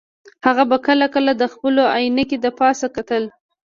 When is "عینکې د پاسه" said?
1.95-2.87